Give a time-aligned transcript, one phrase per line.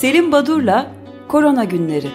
[0.00, 0.92] Selim Badur'la
[1.28, 2.08] Korona Günleri.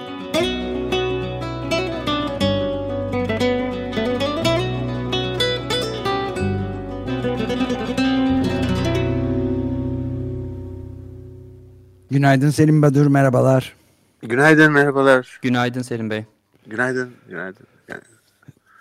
[12.12, 13.74] Günaydın Selim Badur, merhabalar.
[14.22, 15.40] Günaydın, merhabalar.
[15.42, 16.26] Günaydın Selim Bey.
[16.68, 17.66] Günaydın, günaydın.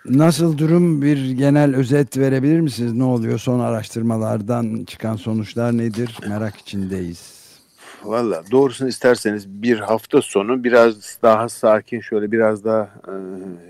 [0.05, 1.01] Nasıl durum?
[1.01, 2.93] Bir genel özet verebilir misiniz?
[2.93, 3.39] Ne oluyor?
[3.39, 6.17] Son araştırmalardan çıkan sonuçlar nedir?
[6.29, 7.42] Merak içindeyiz.
[8.03, 13.13] Valla doğrusunu isterseniz bir hafta sonu biraz daha sakin şöyle biraz daha e,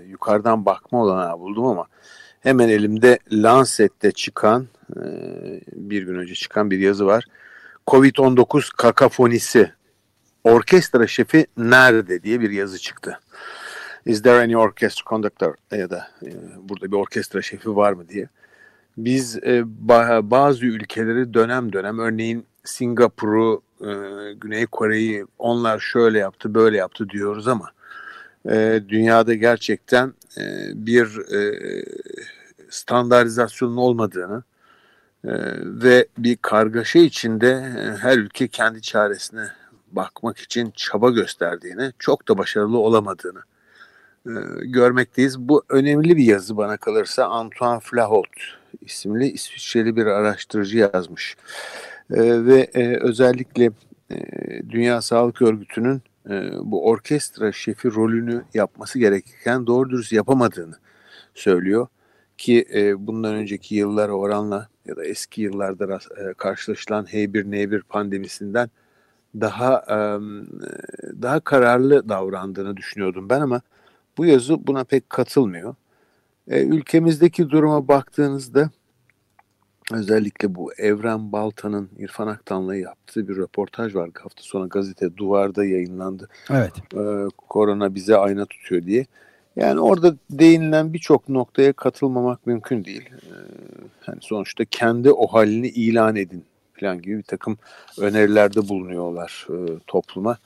[0.08, 1.86] yukarıdan bakma olanağı buldum ama
[2.40, 5.02] hemen elimde Lancet'te çıkan e,
[5.72, 7.24] bir gün önce çıkan bir yazı var.
[7.86, 9.72] Covid-19 kakafonisi
[10.44, 13.18] orkestra şefi nerede diye bir yazı çıktı.
[14.06, 16.28] Is there any orchestra conductor ya da e,
[16.58, 18.28] burada bir orkestra şefi var mı diye.
[18.96, 19.62] Biz e,
[20.30, 23.92] bazı ülkeleri dönem dönem örneğin Singapur'u, e,
[24.32, 27.70] Güney Kore'yi onlar şöyle yaptı böyle yaptı diyoruz ama
[28.50, 30.42] e, dünyada gerçekten e,
[30.74, 31.84] bir e,
[32.70, 34.42] standartizasyonun olmadığını
[35.64, 37.60] ve bir kargaşa içinde
[38.00, 39.48] her ülke kendi çaresine
[39.92, 43.40] bakmak için çaba gösterdiğini, çok da başarılı olamadığını
[44.62, 45.38] görmekteyiz.
[45.38, 48.28] Bu önemli bir yazı bana kalırsa Antoine Flahault
[48.80, 51.36] isimli İsviçreli bir araştırıcı yazmış.
[52.10, 53.70] E, ve e, özellikle
[54.10, 54.16] e,
[54.70, 60.74] Dünya Sağlık Örgütü'nün e, bu orkestra şefi rolünü yapması gerekirken doğru dürüst yapamadığını
[61.34, 61.86] söylüyor.
[62.38, 68.70] Ki e, bundan önceki yıllar oranla ya da eski yıllarda e, karşılaşılan H1N1 pandemisinden
[69.40, 69.96] daha e,
[71.22, 73.60] daha kararlı davrandığını düşünüyordum ben ama
[74.18, 75.74] bu yazı buna pek katılmıyor.
[76.48, 78.70] E, ülkemizdeki duruma baktığınızda
[79.92, 84.10] özellikle bu Evren Balta'nın İrfan Aktan'la yaptığı bir röportaj var.
[84.22, 86.28] Hafta sonu gazete Duvar'da yayınlandı.
[86.50, 86.72] Evet.
[86.94, 89.06] E, korona bize ayna tutuyor diye.
[89.56, 93.10] Yani orada değinilen birçok noktaya katılmamak mümkün değil.
[93.12, 93.34] E,
[94.08, 96.44] yani sonuçta kendi o halini ilan edin
[96.80, 97.58] falan gibi bir takım
[97.98, 100.38] önerilerde bulunuyorlar e, topluma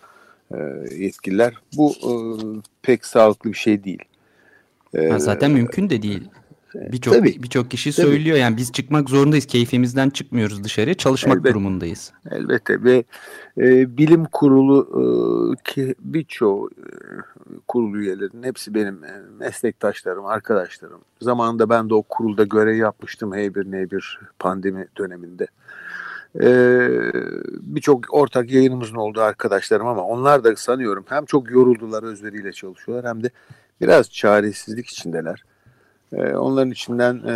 [0.55, 0.57] e,
[0.97, 1.55] yetkililer.
[1.77, 2.13] Bu e,
[2.83, 4.05] pek sağlıklı bir şey değil.
[4.95, 6.29] E, ha, zaten mümkün de değil.
[6.75, 8.07] Birçok birçok kişi Tabii.
[8.07, 9.47] söylüyor yani biz çıkmak zorundayız.
[9.47, 10.95] Keyfimizden çıkmıyoruz dışarıya.
[10.95, 11.55] Çalışmak Elbette.
[11.55, 12.13] durumundayız.
[12.31, 13.05] Elbette ve
[13.59, 16.87] e, bilim kurulu e, ki birçoğu e,
[17.69, 21.01] kurul üyelerinin hepsi benim e, meslektaşlarım, arkadaşlarım.
[21.21, 24.03] Zamanında ben de o kurulda görev yapmıştım H1N1
[24.39, 25.47] pandemi döneminde.
[26.43, 26.89] Ee,
[27.61, 33.23] Birçok ortak yayınımızın olduğu arkadaşlarım ama onlar da sanıyorum hem çok yoruldular özveriyle çalışıyorlar hem
[33.25, 33.31] de
[33.81, 35.45] biraz çaresizlik içindeler.
[36.13, 37.33] Ee, onların içinden e,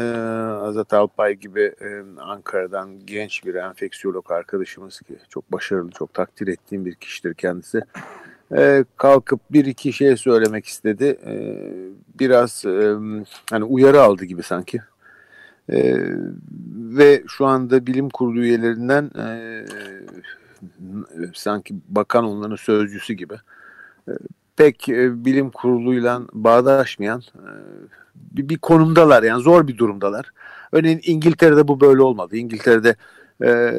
[0.52, 6.84] Azat Alpay gibi e, Ankara'dan genç bir enfeksiyolog arkadaşımız ki çok başarılı, çok takdir ettiğim
[6.84, 7.80] bir kişidir kendisi.
[8.56, 11.18] E, kalkıp bir iki şey söylemek istedi.
[12.18, 12.64] Biraz
[13.50, 14.80] hani uyarı aldı gibi sanki.
[15.68, 19.10] Ve şu anda bilim kurulu üyelerinden
[21.34, 23.34] sanki bakan onların sözcüsü gibi
[24.62, 27.50] pek e, bilim kuruluyla bağdaşmayan e,
[28.14, 30.30] bir, bir konumdalar yani zor bir durumdalar.
[30.72, 32.36] Örneğin İngiltere'de bu böyle olmadı.
[32.36, 32.96] İngiltere'de
[33.44, 33.72] e,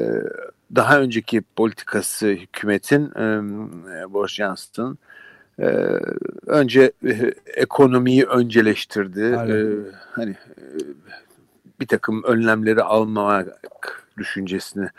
[0.76, 3.24] daha önceki politikası hükümetin e,
[4.14, 4.98] Boris Johnson'ın
[5.60, 5.68] e,
[6.46, 9.22] önce e, ekonomiyi önceleştirdi.
[9.22, 9.56] E,
[10.12, 10.64] hani e,
[11.80, 14.90] bir takım önlemleri almamak düşüncesini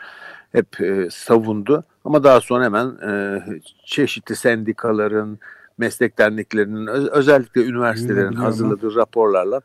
[0.51, 1.83] hep e, savundu.
[2.05, 3.41] Ama daha sonra hemen e,
[3.85, 5.39] çeşitli sendikaların,
[5.77, 9.61] meslek derneklerinin, öz, özellikle üniversitelerin hazırladığı raporlarla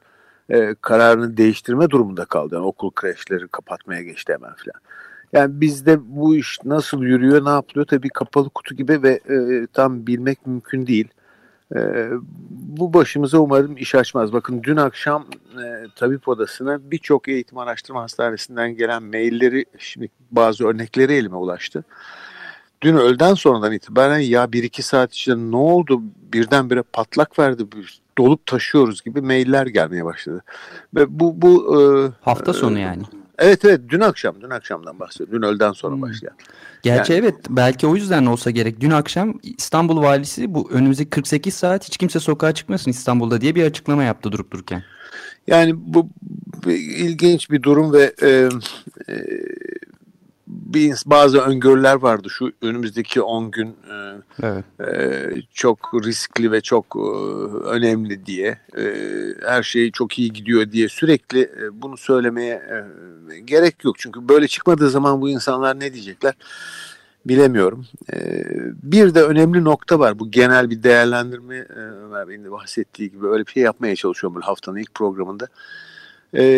[0.48, 2.54] e, kararını değiştirme durumunda kaldı.
[2.54, 4.81] Yani okul kreşleri kapatmaya geçti hemen filan.
[5.32, 10.06] Yani bizde bu iş nasıl yürüyor, ne yapılıyor tabii kapalı kutu gibi ve e, tam
[10.06, 11.09] bilmek mümkün değil.
[11.76, 12.09] E,
[12.50, 14.32] bu başımıza umarım iş açmaz.
[14.32, 21.12] Bakın dün akşam e, tabip odasına birçok eğitim araştırma hastanesinden gelen mailleri, şimdi bazı örnekleri
[21.12, 21.85] elime ulaştı.
[22.82, 27.65] Dün öğleden sonradan itibaren ya bir iki saat içinde ne oldu birdenbire patlak verdi
[28.19, 30.43] dolup taşıyoruz gibi mailler gelmeye başladı.
[30.94, 31.81] Ve bu bu e,
[32.21, 33.03] hafta sonu e, yani.
[33.38, 35.43] Evet evet dün akşam dün akşamdan bahsediyorum.
[35.43, 36.03] Dün öğleden sonra hmm.
[36.03, 36.35] başlayan.
[36.82, 38.81] Gerçi yani, evet belki o yüzden olsa gerek.
[38.81, 43.65] Dün akşam İstanbul valisi bu önümüzdeki 48 saat hiç kimse sokağa çıkmasın İstanbul'da diye bir
[43.65, 44.83] açıklama yaptı durup dururken.
[45.47, 46.09] Yani bu
[46.71, 49.15] ilginç bir durum ve e, e,
[50.75, 54.64] bir, bazı öngörüler vardı şu önümüzdeki 10 gün e, evet.
[54.81, 57.00] e, çok riskli ve çok e,
[57.64, 58.84] önemli diye e,
[59.46, 64.49] her şey çok iyi gidiyor diye sürekli e, bunu söylemeye e, gerek yok çünkü böyle
[64.49, 66.34] çıkmadığı zaman bu insanlar ne diyecekler?
[67.25, 67.87] bilemiyorum.
[68.12, 68.44] E,
[68.82, 70.19] bir de önemli nokta var.
[70.19, 74.34] Bu genel bir değerlendirme e, Ömer Bey'in de bahsettiği gibi öyle bir şey yapmaya çalışıyorum
[74.34, 75.44] böyle haftanın ilk programında.
[75.44, 75.49] E,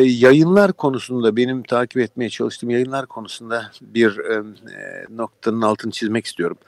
[0.04, 4.42] yayınlar konusunda benim takip etmeye çalıştığım yayınlar konusunda bir e,
[5.10, 6.58] noktanın altını çizmek istiyorum.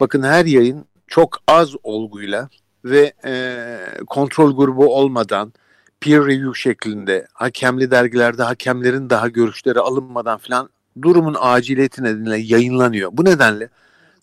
[0.00, 2.48] Bakın her yayın çok az olguyla
[2.84, 3.76] ve e,
[4.06, 5.52] kontrol grubu olmadan
[6.00, 10.68] peer review şeklinde hakemli dergilerde hakemlerin daha görüşleri alınmadan filan
[11.02, 13.10] durumun aciliyeti nedeniyle yayınlanıyor.
[13.12, 13.68] Bu nedenle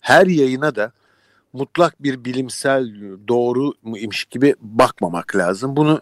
[0.00, 0.92] her yayına da
[1.52, 2.94] mutlak bir bilimsel
[3.28, 5.76] doğru muymuş gibi bakmamak lazım.
[5.76, 6.00] Bunu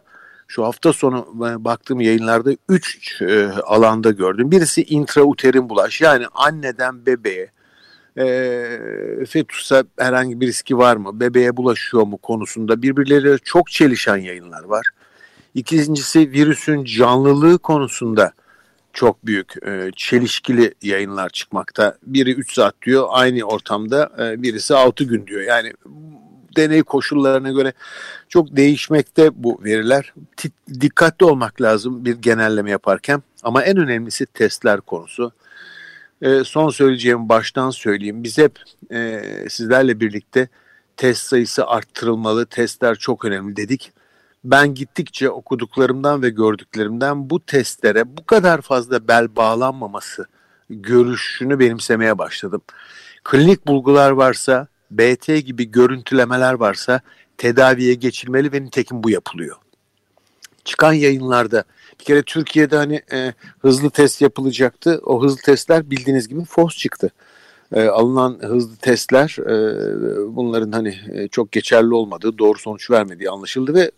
[0.50, 1.26] şu hafta sonu
[1.64, 4.50] baktığım yayınlarda üç e, alanda gördüm.
[4.50, 7.50] Birisi intrauterin bulaş yani anneden bebeğe
[8.19, 8.26] e,
[9.29, 14.87] fetüse herhangi bir riski var mı, bebeğe bulaşıyor mu konusunda birbirleriyle çok çelişen yayınlar var.
[15.55, 18.32] İkincisi virüsün canlılığı konusunda
[18.93, 21.97] çok büyük e, çelişkili yayınlar çıkmakta.
[22.06, 25.43] Biri 3 saat diyor aynı ortamda e, birisi 6 gün diyor.
[25.43, 25.73] Yani
[26.56, 27.73] deney koşullarına göre
[28.29, 30.12] çok değişmekte bu veriler.
[30.37, 35.32] T- dikkatli olmak lazım bir genelleme yaparken ama en önemlisi testler konusu.
[36.23, 38.25] E, son söyleyeceğim baştan söyleyeyim.
[38.25, 38.58] Biz hep
[38.93, 40.49] e, sizlerle birlikte
[40.97, 43.93] test sayısı arttırılmalı, testler çok önemli dedik
[44.44, 50.26] ben gittikçe okuduklarımdan ve gördüklerimden bu testlere bu kadar fazla bel bağlanmaması
[50.70, 52.62] görüşünü benimsemeye başladım.
[53.25, 57.00] Klinik bulgular varsa, BT gibi görüntülemeler varsa
[57.38, 59.56] tedaviye geçilmeli ve nitekim bu yapılıyor.
[60.64, 61.64] Çıkan yayınlarda
[62.00, 65.00] bir kere Türkiye'de hani e, hızlı test yapılacaktı.
[65.04, 67.10] O hızlı testler bildiğiniz gibi fos çıktı.
[67.72, 69.56] E, alınan hızlı testler e,
[70.37, 73.90] bunların hani e, çok geçerli olmadığı, doğru sonuç vermediği anlaşıldı ve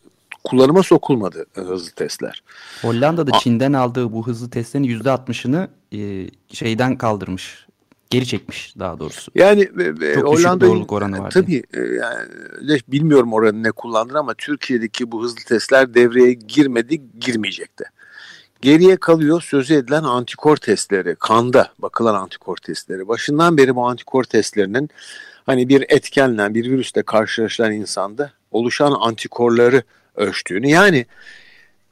[0.45, 2.43] kullanıma sokulmadı e, hızlı testler.
[2.83, 7.67] Hollanda'da A Çin'den aldığı bu hızlı testlerin %60'ını e, şeyden kaldırmış.
[8.13, 9.33] Geri çekmiş daha doğrusu.
[9.35, 9.61] Yani
[10.03, 11.31] e, Çok Hollanda doğruluk oranı var.
[11.31, 17.85] Tabii e, yani bilmiyorum oranı ne kullandır ama Türkiye'deki bu hızlı testler devreye girmedi, girmeyecekti.
[18.63, 23.09] Geriye kalıyor sözü edilen antikor testleri, kanda bakılan antikor testleri.
[23.09, 24.91] Başından beri bu antikor testlerinin
[25.47, 29.83] hani bir etkenle, bir virüsle karşılaşılan insanda oluşan antikorları
[30.17, 31.07] ölçtüğünü yani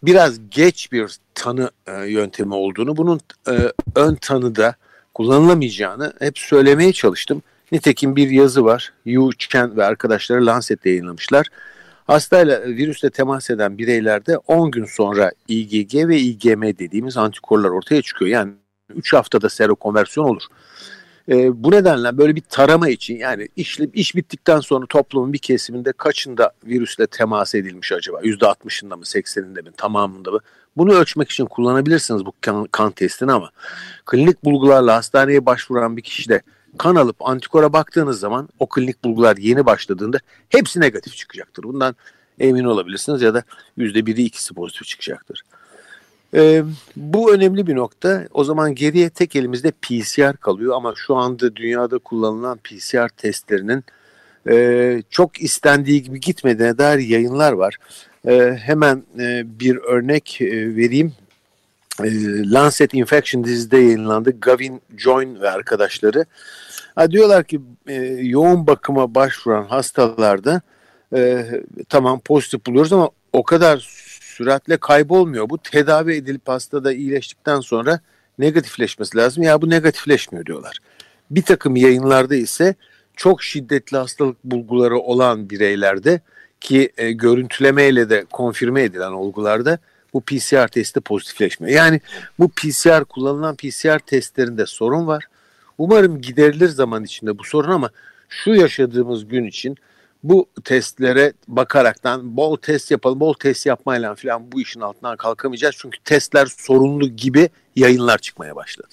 [0.02, 4.74] biraz geç bir tanı e, yöntemi olduğunu bunun e, ön tanıda
[5.14, 7.42] kullanılamayacağını hep söylemeye çalıştım.
[7.72, 8.92] Nitekim bir yazı var.
[9.04, 11.46] Yu Chen ve arkadaşları Lancet'te yayınlamışlar.
[12.06, 18.30] Hastayla virüsle temas eden bireylerde 10 gün sonra IgG ve IgM dediğimiz antikorlar ortaya çıkıyor.
[18.30, 18.52] Yani
[18.94, 20.42] 3 haftada serokonversiyon olur.
[21.28, 25.92] E, bu nedenle böyle bir tarama için yani iş, iş bittikten sonra toplumun bir kesiminde
[25.92, 28.20] kaçında virüsle temas edilmiş acaba?
[28.20, 30.38] %60'ında mı 80'inde mi tamamında mı?
[30.76, 33.50] Bunu ölçmek için kullanabilirsiniz bu kan, kan testini ama
[34.06, 36.42] klinik bulgularla hastaneye başvuran bir kişide
[36.78, 40.18] kan alıp antikora baktığınız zaman o klinik bulgular yeni başladığında
[40.48, 41.62] hepsi negatif çıkacaktır.
[41.62, 41.96] Bundan
[42.38, 43.42] emin olabilirsiniz ya da
[43.78, 45.42] %1'i ikisi pozitif çıkacaktır.
[46.34, 46.62] E,
[46.96, 48.26] bu önemli bir nokta.
[48.34, 53.84] O zaman geriye tek elimizde PCR kalıyor ama şu anda dünyada kullanılan PCR testlerinin
[54.48, 57.76] e, çok istendiği gibi gitmediğine dair yayınlar var.
[58.28, 61.12] E, hemen e, bir örnek e, vereyim.
[62.04, 62.08] E,
[62.50, 64.40] Lancet Infection dizide yayınlandı.
[64.40, 66.24] Gavin Join ve arkadaşları.
[66.94, 70.60] Ha, diyorlar ki e, yoğun bakıma başvuran hastalarda
[71.14, 71.46] e,
[71.88, 74.09] tamam pozitif buluyoruz ama o kadar
[74.40, 75.50] süratle kaybolmuyor.
[75.50, 78.00] Bu tedavi edilip hastada iyileştikten sonra
[78.38, 79.42] negatifleşmesi lazım.
[79.42, 80.78] Ya bu negatifleşmiyor diyorlar.
[81.30, 82.74] Bir takım yayınlarda ise
[83.16, 86.20] çok şiddetli hastalık bulguları olan bireylerde
[86.60, 89.78] ki e, görüntülemeyle de konfirme edilen olgularda
[90.14, 91.76] bu PCR testi pozitifleşmiyor.
[91.76, 92.00] Yani
[92.38, 95.24] bu PCR kullanılan PCR testlerinde sorun var.
[95.78, 97.90] Umarım giderilir zaman içinde bu sorun ama
[98.28, 99.76] şu yaşadığımız gün için
[100.22, 105.74] bu testlere bakaraktan bol test yapalım, bol test yapmayla falan bu işin altından kalkamayacağız.
[105.78, 108.88] Çünkü testler sorunlu gibi yayınlar çıkmaya başladı.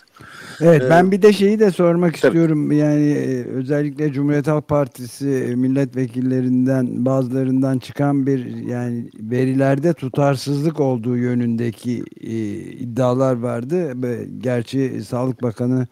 [0.62, 2.28] Evet ee, ben bir de şeyi de sormak tabii.
[2.28, 2.72] istiyorum.
[2.72, 11.18] Yani e, özellikle Cumhuriyet Halk Partisi e, milletvekillerinden bazılarından çıkan bir yani verilerde tutarsızlık olduğu
[11.18, 13.94] yönündeki e, iddialar vardı.
[14.42, 15.88] Gerçi Sağlık Bakanı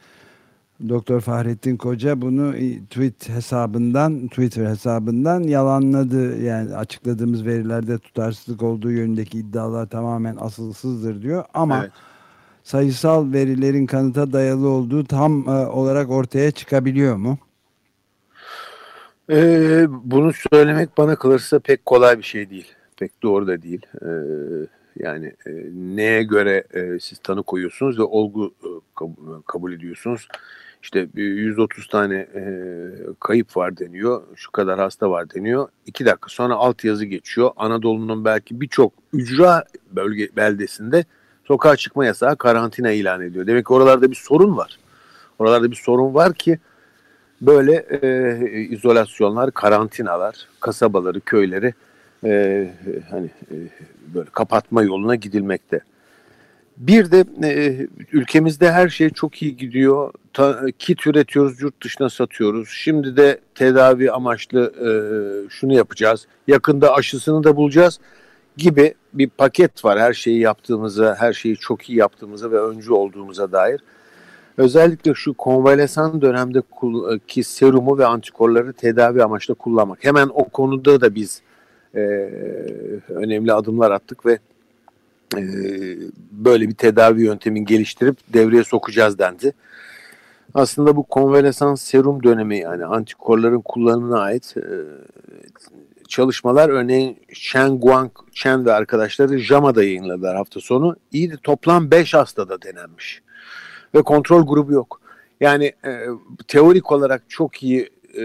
[0.89, 2.53] Doktor Fahrettin Koca bunu
[2.89, 6.41] tweet hesabından, Twitter hesabından yalanladı.
[6.41, 11.43] Yani açıkladığımız verilerde tutarsızlık olduğu yönündeki iddialar tamamen asılsızdır diyor.
[11.53, 11.91] Ama evet.
[12.63, 17.37] sayısal verilerin kanıta dayalı olduğu tam e, olarak ortaya çıkabiliyor mu?
[19.29, 22.71] Ee, bunu söylemek bana kalırsa pek kolay bir şey değil.
[22.97, 23.81] Pek doğru da değil.
[24.01, 24.07] Ee,
[24.99, 28.69] yani e, neye göre e, siz tanı koyuyorsunuz ve olgu e,
[29.47, 30.27] kabul ediyorsunuz?
[30.85, 32.43] İşte 130 tane e,
[33.19, 35.67] kayıp var deniyor, şu kadar hasta var deniyor.
[35.85, 37.51] İki dakika sonra altyazı geçiyor.
[37.57, 41.05] Anadolu'nun belki birçok ücra bölge beldesinde
[41.47, 43.47] sokağa çıkma yasağı karantina ilan ediyor.
[43.47, 44.79] Demek ki oralarda bir sorun var.
[45.39, 46.59] Oralarda bir sorun var ki
[47.41, 51.73] böyle e, izolasyonlar, karantinalar, kasabaları, köyleri
[52.23, 52.69] e,
[53.09, 53.55] hani e,
[54.15, 55.79] böyle kapatma yoluna gidilmekte.
[56.77, 60.13] Bir de e, ülkemizde her şey çok iyi gidiyor.
[60.33, 62.69] Ta, kit üretiyoruz, yurt dışına satıyoruz.
[62.71, 64.89] Şimdi de tedavi amaçlı e,
[65.49, 66.27] şunu yapacağız.
[66.47, 67.99] Yakında aşısını da bulacağız
[68.57, 69.99] gibi bir paket var.
[69.99, 73.81] Her şeyi yaptığımıza, her şeyi çok iyi yaptığımıza ve öncü olduğumuza dair.
[74.57, 76.61] Özellikle şu konvalesan dönemde
[77.27, 80.03] ki serumu ve antikorları tedavi amaçlı kullanmak.
[80.03, 81.41] Hemen o konuda da biz
[81.95, 81.99] e,
[83.09, 84.39] önemli adımlar attık ve
[85.37, 85.41] e,
[86.31, 89.53] böyle bir tedavi yöntemin geliştirip devreye sokacağız dendi.
[90.53, 94.63] Aslında bu konvalesans serum dönemi yani antikorların kullanımına ait e,
[96.07, 100.95] çalışmalar örneğin Chen Guang Chen ve arkadaşları JAMA'da yayınladılar hafta sonu.
[101.11, 103.21] İyi de toplam 5 hastada denenmiş
[103.95, 105.01] ve kontrol grubu yok.
[105.39, 106.05] Yani e,
[106.47, 108.23] teorik olarak çok iyi e,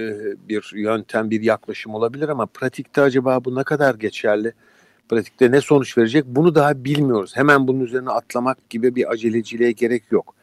[0.48, 4.52] bir yöntem, bir yaklaşım olabilir ama pratikte acaba bu ne kadar geçerli?
[5.10, 6.24] Pratikte ne sonuç verecek?
[6.26, 7.36] Bunu daha bilmiyoruz.
[7.36, 10.34] Hemen bunun üzerine atlamak gibi bir aceleciliğe gerek yok.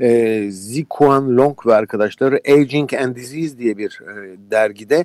[0.00, 5.04] E, Zikuan Long ve arkadaşları Aging and Disease diye bir e, dergide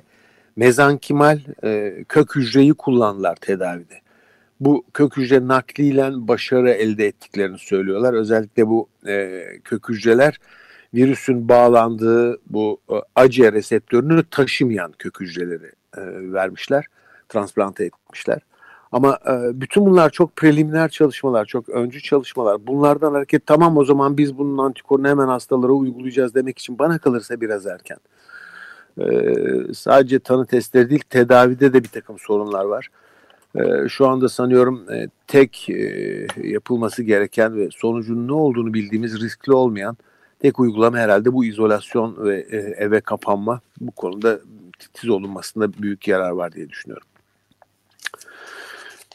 [0.56, 4.00] mezankimal e, kök hücreyi kullandılar tedavide.
[4.60, 8.14] Bu kök hücre nakliyle başarı elde ettiklerini söylüyorlar.
[8.14, 10.40] Özellikle bu e, kök hücreler
[10.94, 16.02] virüsün bağlandığı bu e, ACE reseptörünü taşımayan kök hücreleri e,
[16.32, 16.84] vermişler,
[17.28, 18.40] transplante etmişler.
[18.92, 22.66] Ama e, bütün bunlar çok preliminer çalışmalar, çok öncü çalışmalar.
[22.66, 27.40] Bunlardan hareket tamam o zaman biz bunun antikorunu hemen hastalara uygulayacağız demek için bana kalırsa
[27.40, 27.98] biraz erken.
[28.98, 29.34] E,
[29.74, 32.88] sadece tanı testleri değil, tedavide de bir takım sorunlar var.
[33.54, 39.52] E, şu anda sanıyorum e, tek e, yapılması gereken ve sonucun ne olduğunu bildiğimiz riskli
[39.52, 39.96] olmayan
[40.38, 43.60] tek uygulama herhalde bu izolasyon ve e, eve kapanma.
[43.80, 44.40] Bu konuda
[44.78, 47.09] titiz olunmasında büyük yarar var diye düşünüyorum.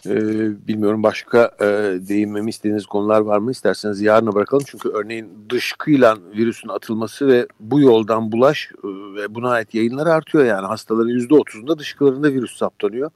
[0.07, 1.65] Ee, bilmiyorum başka e,
[2.07, 3.51] değinmemi istediğiniz konular var mı?
[3.51, 4.63] İsterseniz yarına bırakalım.
[4.67, 10.45] Çünkü örneğin dışkıyla virüsün atılması ve bu yoldan bulaş e, ve buna ait yayınlar artıyor.
[10.45, 13.11] Yani hastaların %30'unda dışkılarında virüs saptanıyor.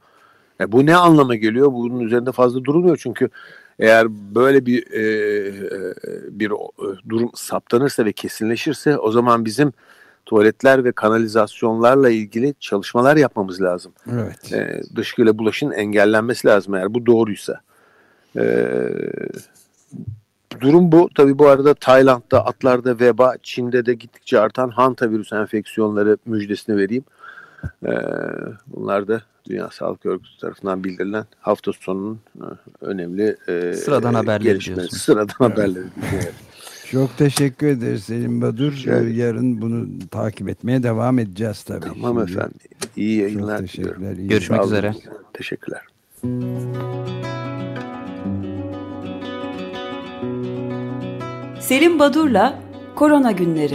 [0.60, 1.72] E, bu ne anlama geliyor?
[1.72, 3.28] Bunun üzerinde fazla durulmuyor çünkü
[3.78, 5.02] eğer böyle bir e,
[5.48, 5.94] e
[6.30, 6.52] bir
[7.08, 9.72] durum saptanırsa ve kesinleşirse o zaman bizim
[10.30, 13.92] tuvaletler ve kanalizasyonlarla ilgili çalışmalar yapmamız lazım.
[14.12, 14.52] Evet.
[14.52, 17.60] E, dışkıyla bulaşın engellenmesi lazım eğer bu doğruysa.
[18.36, 18.68] E,
[20.60, 21.08] durum bu.
[21.14, 27.04] Tabii bu arada Tayland'da, atlarda veba, Çin'de de gittikçe artan hantavirüs enfeksiyonları müjdesini vereyim.
[27.86, 27.92] E,
[28.66, 32.46] bunlar da Dünya Sağlık Örgütü tarafından bildirilen hafta sonunun e,
[32.80, 34.96] önemli e, sıradan haberleri diyorsun.
[34.96, 35.86] Sıradan haberleri.
[36.90, 38.84] Çok teşekkür ederiz Selim Badur.
[38.86, 39.16] Evet.
[39.16, 41.80] Yarın bunu takip etmeye devam edeceğiz tabii.
[41.80, 42.38] Tamam Şimdi.
[42.38, 42.58] efendim.
[42.96, 44.16] İyi yayınlar Çok teşekkürler.
[44.16, 44.94] Iyi Görüşmek üzere.
[45.32, 45.82] Teşekkürler.
[51.60, 52.58] Selim Badur'la
[52.94, 53.74] Korona Günleri